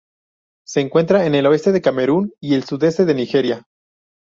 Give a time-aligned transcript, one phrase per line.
[0.65, 3.67] Se encuentra en el oeste de Camerún y el sudeste de Nigeria.